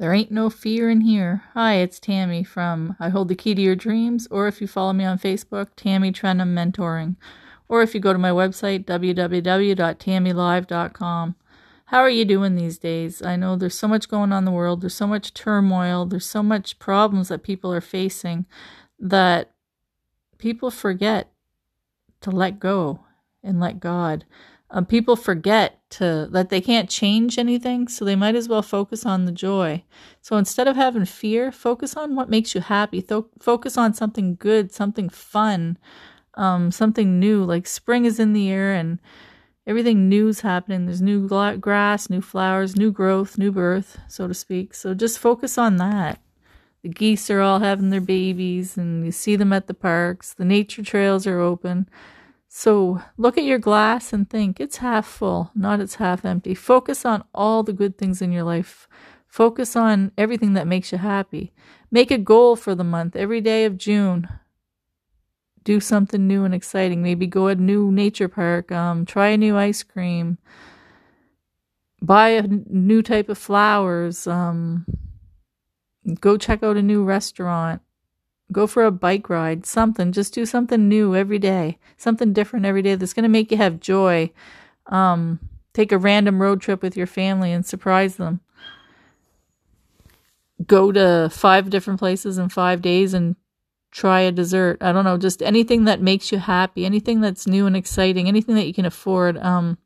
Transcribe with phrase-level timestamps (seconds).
[0.00, 1.42] There ain't no fear in here.
[1.52, 4.94] Hi, it's Tammy from I Hold the Key to Your Dreams, or if you follow
[4.94, 7.16] me on Facebook, Tammy Trenham Mentoring,
[7.68, 11.34] or if you go to my website, www.tammylive.com.
[11.84, 13.20] How are you doing these days?
[13.20, 16.24] I know there's so much going on in the world, there's so much turmoil, there's
[16.24, 18.46] so much problems that people are facing
[18.98, 19.50] that
[20.38, 21.30] people forget
[22.22, 23.00] to let go
[23.42, 24.24] and let God
[24.70, 29.04] um, people forget to that they can't change anything, so they might as well focus
[29.04, 29.82] on the joy.
[30.20, 33.02] So instead of having fear, focus on what makes you happy.
[33.02, 35.76] Th- focus on something good, something fun,
[36.34, 37.44] um, something new.
[37.44, 39.00] Like spring is in the air and
[39.66, 40.86] everything new is happening.
[40.86, 44.74] There's new gla- grass, new flowers, new growth, new birth, so to speak.
[44.74, 46.20] So just focus on that.
[46.82, 50.32] The geese are all having their babies, and you see them at the parks.
[50.32, 51.88] The nature trails are open.
[52.52, 56.52] So look at your glass and think it's half full, not it's half empty.
[56.52, 58.88] Focus on all the good things in your life.
[59.28, 61.52] Focus on everything that makes you happy.
[61.92, 63.14] Make a goal for the month.
[63.14, 64.28] Every day of June,
[65.62, 67.04] do something new and exciting.
[67.04, 70.36] Maybe go to a new nature park, um, try a new ice cream,
[72.02, 74.86] buy a new type of flowers, um,
[76.18, 77.80] go check out a new restaurant
[78.52, 80.12] go for a bike ride, something.
[80.12, 83.56] Just do something new every day, something different every day that's going to make you
[83.56, 84.30] have joy.
[84.86, 85.38] Um,
[85.72, 88.40] take a random road trip with your family and surprise them.
[90.66, 93.36] Go to five different places in five days and
[93.90, 94.78] try a dessert.
[94.82, 98.54] I don't know, just anything that makes you happy, anything that's new and exciting, anything
[98.56, 99.38] that you can afford.
[99.38, 99.78] Um,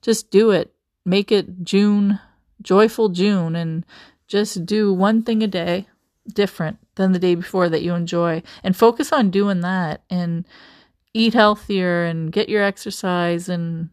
[0.00, 0.72] just do it.
[1.04, 2.20] Make it June,
[2.62, 3.84] joyful June, and
[4.26, 5.88] just do one thing a day
[6.32, 8.42] different than the day before that you enjoy.
[8.62, 10.46] And focus on doing that and
[11.14, 13.90] eat healthier and get your exercise and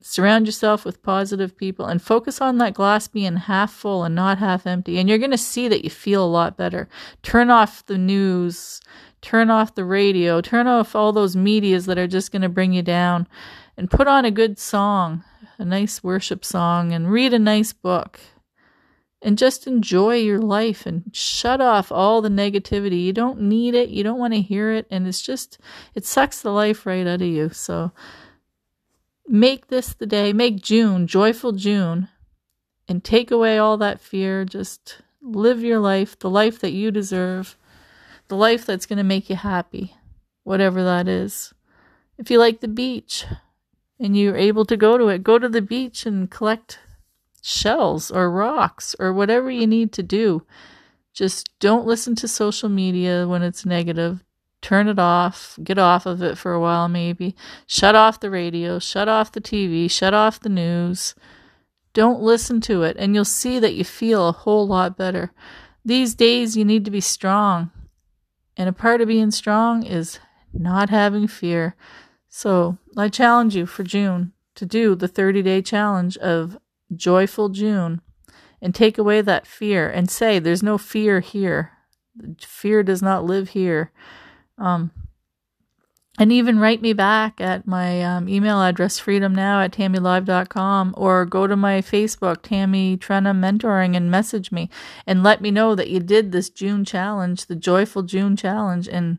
[0.00, 4.38] surround yourself with positive people and focus on that glass being half full and not
[4.38, 4.98] half empty.
[4.98, 6.88] And you're going to see that you feel a lot better.
[7.22, 8.80] Turn off the news
[9.26, 12.72] turn off the radio turn off all those medias that are just going to bring
[12.72, 13.26] you down
[13.76, 15.24] and put on a good song
[15.58, 18.20] a nice worship song and read a nice book
[19.26, 23.02] and just enjoy your life and shut off all the negativity.
[23.02, 25.58] You don't need it, you don't want to hear it, and it's just,
[25.96, 27.48] it sucks the life right out of you.
[27.48, 27.90] So
[29.26, 32.08] make this the day, make June, joyful June,
[32.86, 34.44] and take away all that fear.
[34.44, 37.56] Just live your life, the life that you deserve,
[38.28, 39.96] the life that's going to make you happy,
[40.44, 41.52] whatever that is.
[42.16, 43.24] If you like the beach
[43.98, 46.78] and you're able to go to it, go to the beach and collect
[47.46, 50.44] shells or rocks or whatever you need to do.
[51.14, 54.24] Just don't listen to social media when it's negative.
[54.62, 57.36] Turn it off, get off of it for a while, maybe.
[57.68, 61.14] Shut off the radio, shut off the TV, shut off the news.
[61.92, 65.30] Don't listen to it, and you'll see that you feel a whole lot better.
[65.84, 67.70] These days, you need to be strong.
[68.56, 70.18] And a part of being strong is
[70.52, 71.76] not having fear.
[72.28, 76.58] So I challenge you for June to do the 30 day challenge of
[76.94, 78.00] joyful June,
[78.60, 81.72] and take away that fear and say, There's no fear here.
[82.40, 83.92] Fear does not live here.
[84.58, 84.90] Um,
[86.18, 91.46] and even write me back at my um, email address, freedomnow at tammylive.com, or go
[91.46, 94.70] to my Facebook, Tammy Trenham Mentoring, and message me
[95.06, 98.88] and let me know that you did this June challenge, the Joyful June challenge.
[98.88, 99.18] And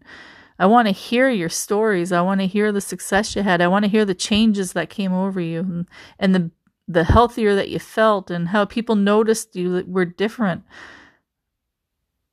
[0.57, 2.11] I want to hear your stories.
[2.11, 3.61] I want to hear the success you had.
[3.61, 6.49] I want to hear the changes that came over you and, and the
[6.87, 10.63] the healthier that you felt and how people noticed you were different.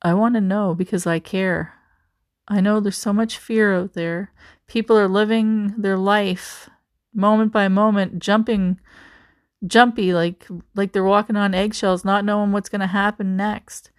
[0.01, 1.73] I want to know because I care.
[2.47, 4.31] I know there's so much fear out there.
[4.67, 6.69] People are living their life
[7.13, 8.79] moment by moment, jumping
[9.65, 10.45] jumpy like
[10.75, 13.91] like they're walking on eggshells, not knowing what's going to happen next.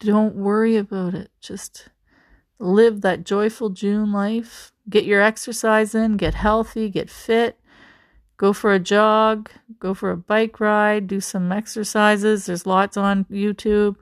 [0.00, 1.30] Don't worry about it.
[1.40, 1.88] Just
[2.58, 4.72] live that joyful June life.
[4.88, 7.58] Get your exercise in, get healthy, get fit
[8.36, 12.46] go for a jog, go for a bike ride, do some exercises.
[12.46, 13.96] There's lots on YouTube.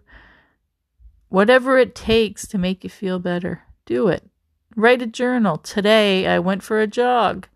[1.29, 4.29] Whatever it takes to make you feel better, do it.
[4.77, 5.59] Write a journal.
[5.59, 7.47] Today I went for a jog.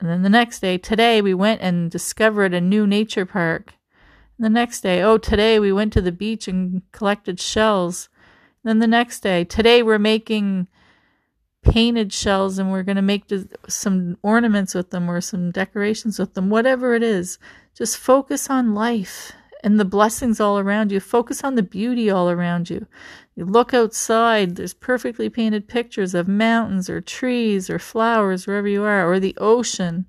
[0.00, 3.74] And then the next day, today we went and discovered a new nature park.
[4.36, 8.08] And the next day, oh, today we went to the beach and collected shells.
[8.64, 10.66] And then the next day, today we're making
[11.62, 13.24] painted shells and we're going to make
[13.68, 17.38] some ornaments with them or some decorations with them, whatever it is.
[17.74, 19.32] Just focus on life
[19.64, 21.00] and the blessings all around you.
[21.00, 22.86] Focus on the beauty all around you.
[23.36, 28.82] You look outside, there's perfectly painted pictures of mountains or trees or flowers wherever you
[28.82, 30.06] are, or the ocean.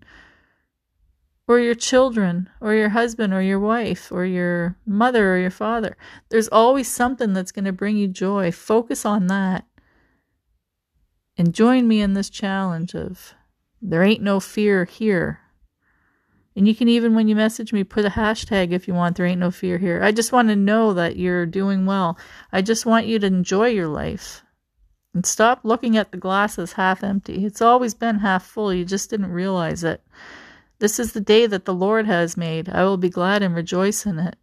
[1.48, 5.98] or your children, or your husband, or your wife, or your mother, or your father.
[6.30, 8.52] There's always something that's going to bring you joy.
[8.52, 9.66] Focus on that.
[11.38, 13.34] And join me in this challenge of
[13.82, 15.40] there ain't no fear here.
[16.56, 19.18] And you can even, when you message me, put a hashtag if you want.
[19.18, 20.04] There ain't no fear here.
[20.04, 22.18] I just want to know that you're doing well.
[22.52, 24.44] I just want you to enjoy your life.
[25.16, 27.46] And stop looking at the glass as half empty.
[27.46, 28.74] It's always been half full.
[28.74, 30.04] You just didn't realize it.
[30.80, 32.70] This is the day that the Lord has made.
[32.70, 34.36] I will be glad and rejoice in it.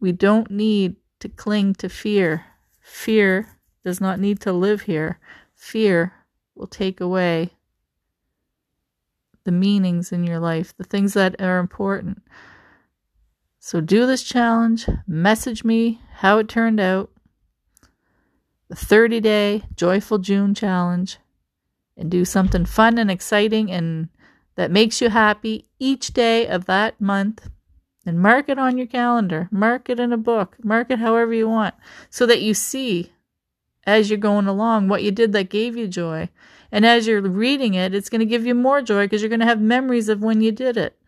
[0.00, 2.44] We don't need to cling to fear.
[2.80, 3.51] Fear
[3.84, 5.18] does not need to live here.
[5.54, 6.12] Fear
[6.54, 7.50] will take away
[9.44, 12.22] the meanings in your life, the things that are important.
[13.58, 17.10] So do this challenge, message me how it turned out,
[18.68, 21.18] the 30 day Joyful June challenge,
[21.96, 24.08] and do something fun and exciting and
[24.54, 27.48] that makes you happy each day of that month.
[28.04, 31.48] And mark it on your calendar, mark it in a book, mark it however you
[31.48, 31.76] want,
[32.10, 33.12] so that you see
[33.84, 36.28] as you're going along what you did that gave you joy.
[36.70, 39.40] And as you're reading it, it's going to give you more joy because you're going
[39.40, 40.98] to have memories of when you did it.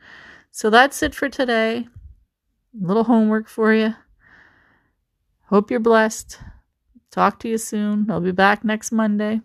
[0.50, 1.88] So that's it for today.
[2.80, 3.94] A little homework for you.
[5.46, 6.38] Hope you're blessed.
[7.10, 8.10] Talk to you soon.
[8.10, 9.40] I'll be back next Monday.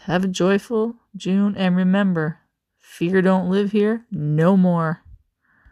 [0.00, 2.40] Have a joyful June and remember,
[2.78, 5.02] fear don't live here no more.